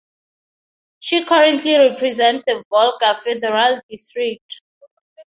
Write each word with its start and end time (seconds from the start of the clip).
She 0.99 1.23
currently 1.25 1.75
represents 1.77 2.43
the 2.47 2.63
Volga 2.71 3.13
Federal 3.19 3.81
District. 3.87 4.61